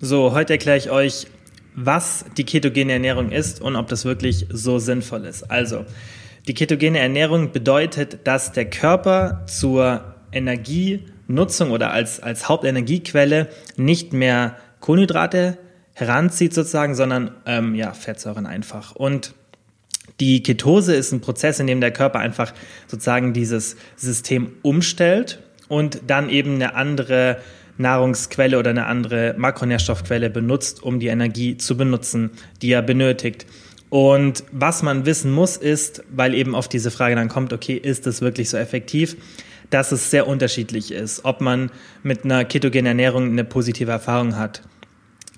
[0.00, 1.28] So, heute erkläre ich euch,
[1.76, 5.44] was die ketogene Ernährung ist und ob das wirklich so sinnvoll ist.
[5.44, 5.86] Also,
[6.48, 14.56] die ketogene Ernährung bedeutet, dass der Körper zur Energienutzung oder als, als Hauptenergiequelle nicht mehr
[14.80, 15.58] Kohlenhydrate
[15.94, 18.96] heranzieht sozusagen, sondern ähm, ja, Fettsäuren einfach.
[18.96, 19.32] Und
[20.18, 22.52] die Ketose ist ein Prozess, in dem der Körper einfach
[22.88, 25.38] sozusagen dieses System umstellt
[25.68, 27.38] und dann eben eine andere
[27.76, 32.30] Nahrungsquelle oder eine andere Makronährstoffquelle benutzt, um die Energie zu benutzen,
[32.62, 33.46] die er benötigt.
[33.90, 38.06] Und was man wissen muss, ist, weil eben auf diese Frage dann kommt, okay, ist
[38.06, 39.16] das wirklich so effektiv,
[39.70, 41.70] dass es sehr unterschiedlich ist, ob man
[42.02, 44.62] mit einer ketogenen Ernährung eine positive Erfahrung hat.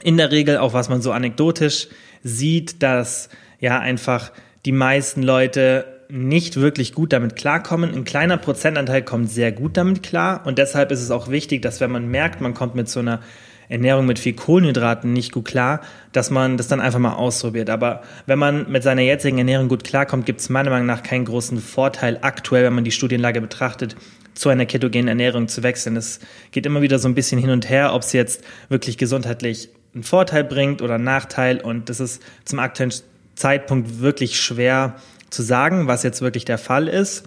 [0.02, 1.88] In der Regel, auch was man so anekdotisch
[2.23, 3.28] sieht, dass
[3.60, 4.32] ja einfach
[4.64, 7.95] die meisten Leute nicht wirklich gut damit klarkommen.
[7.95, 11.80] Ein kleiner Prozentanteil kommt sehr gut damit klar und deshalb ist es auch wichtig, dass
[11.80, 13.21] wenn man merkt, man kommt mit so einer
[13.68, 15.80] Ernährung mit viel Kohlenhydraten nicht gut klar,
[16.13, 17.71] dass man das dann einfach mal ausprobiert.
[17.71, 21.24] Aber wenn man mit seiner jetzigen Ernährung gut klarkommt, gibt es meiner Meinung nach keinen
[21.24, 23.96] großen Vorteil aktuell, wenn man die Studienlage betrachtet,
[24.35, 25.96] zu einer ketogenen Ernährung zu wechseln.
[25.96, 26.20] Es
[26.52, 30.04] geht immer wieder so ein bisschen hin und her, ob es jetzt wirklich gesundheitlich einen
[30.04, 31.60] Vorteil bringt oder einen Nachteil.
[31.60, 32.93] Und das ist zum aktuellen
[33.35, 34.96] Zeitpunkt wirklich schwer
[35.37, 37.24] zu sagen, was jetzt wirklich der Fall ist.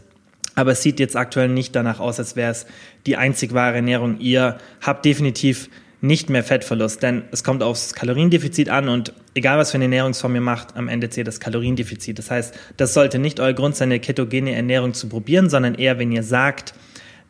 [0.55, 2.65] Aber es sieht jetzt aktuell nicht danach aus, als wäre es
[3.05, 4.19] die einzig wahre Ernährung.
[4.19, 5.69] Ihr habt definitiv
[6.01, 10.35] nicht mehr Fettverlust, denn es kommt aufs Kaloriendefizit an und egal was für eine Ernährungsform
[10.35, 12.17] ihr macht, am Ende zählt das Kaloriendefizit.
[12.17, 15.99] Das heißt, das sollte nicht euer Grund sein, eine ketogene Ernährung zu probieren, sondern eher,
[15.99, 16.73] wenn ihr sagt,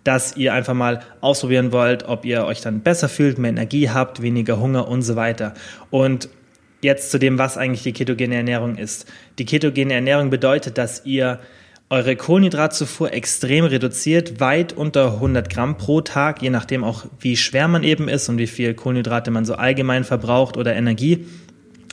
[0.04, 4.22] dass ihr einfach mal ausprobieren wollt, ob ihr euch dann besser fühlt, mehr Energie habt,
[4.22, 5.54] weniger Hunger und so weiter.
[5.90, 6.30] Und
[6.82, 9.06] jetzt zu dem, was eigentlich die ketogene Ernährung ist.
[9.38, 11.40] Die ketogene Ernährung bedeutet, dass ihr
[11.90, 17.68] eure Kohlenhydratzufuhr extrem reduziert, weit unter 100 Gramm pro Tag, je nachdem auch, wie schwer
[17.68, 21.26] man eben ist und wie viel Kohlenhydrate man so allgemein verbraucht oder Energie.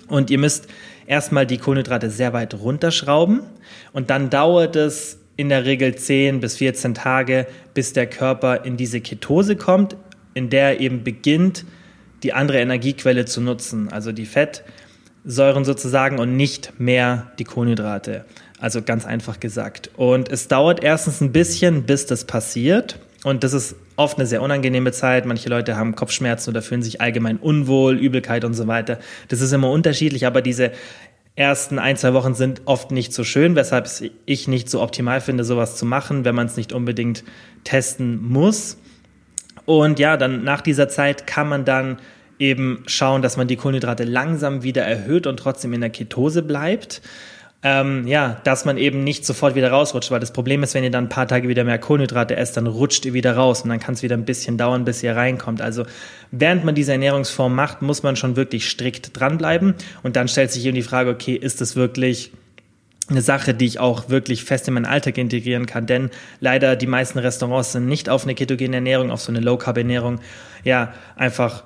[0.08, 0.68] Und ihr müsst
[1.06, 3.40] erstmal die Kohlenhydrate sehr weit runterschrauben
[3.92, 8.76] und dann dauert es in der Regel 10 bis 14 Tage, bis der Körper in
[8.76, 9.96] diese Ketose kommt,
[10.34, 11.64] in der er eben beginnt,
[12.26, 18.24] die andere Energiequelle zu nutzen, also die Fettsäuren sozusagen und nicht mehr die Kohlenhydrate.
[18.58, 19.90] Also ganz einfach gesagt.
[19.96, 22.98] Und es dauert erstens ein bisschen, bis das passiert.
[23.22, 25.24] Und das ist oft eine sehr unangenehme Zeit.
[25.24, 28.98] Manche Leute haben Kopfschmerzen oder fühlen sich allgemein unwohl, Übelkeit und so weiter.
[29.28, 30.72] Das ist immer unterschiedlich, aber diese
[31.36, 33.88] ersten ein, zwei Wochen sind oft nicht so schön, weshalb
[34.24, 37.22] ich nicht so optimal finde, sowas zu machen, wenn man es nicht unbedingt
[37.62, 38.78] testen muss.
[39.64, 41.98] Und ja, dann nach dieser Zeit kann man dann
[42.38, 47.02] eben schauen, dass man die Kohlenhydrate langsam wieder erhöht und trotzdem in der Ketose bleibt.
[47.62, 50.90] Ähm, ja, dass man eben nicht sofort wieder rausrutscht, weil das Problem ist, wenn ihr
[50.90, 53.80] dann ein paar Tage wieder mehr Kohlenhydrate esst, dann rutscht ihr wieder raus und dann
[53.80, 55.62] kann es wieder ein bisschen dauern, bis ihr reinkommt.
[55.62, 55.84] Also
[56.30, 60.64] während man diese Ernährungsform macht, muss man schon wirklich strikt dranbleiben und dann stellt sich
[60.66, 62.30] eben die Frage, okay, ist das wirklich
[63.08, 66.10] eine Sache, die ich auch wirklich fest in meinen Alltag integrieren kann, denn
[66.40, 69.78] leider die meisten Restaurants sind nicht auf eine ketogene Ernährung, auf so eine Low Carb
[69.78, 70.20] Ernährung,
[70.64, 71.64] ja, einfach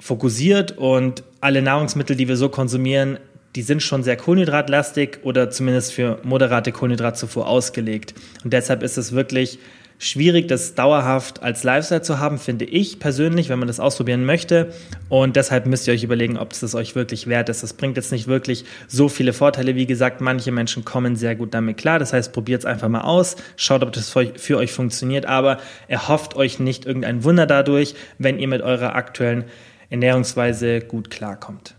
[0.00, 3.18] fokussiert und alle Nahrungsmittel, die wir so konsumieren,
[3.54, 8.14] die sind schon sehr kohlenhydratlastig oder zumindest für moderate Kohlenhydratzufuhr ausgelegt.
[8.44, 9.58] Und deshalb ist es wirklich
[9.98, 14.72] schwierig, das dauerhaft als Lifestyle zu haben, finde ich persönlich, wenn man das ausprobieren möchte.
[15.08, 17.62] Und deshalb müsst ihr euch überlegen, ob es das euch wirklich wert ist.
[17.62, 19.74] Das bringt jetzt nicht wirklich so viele Vorteile.
[19.74, 21.98] Wie gesagt, manche Menschen kommen sehr gut damit klar.
[21.98, 25.26] Das heißt, probiert es einfach mal aus, schaut, ob das für euch funktioniert.
[25.26, 29.44] Aber erhofft euch nicht irgendein Wunder dadurch, wenn ihr mit eurer aktuellen
[29.90, 31.74] Ernährungsweise gut klarkommt.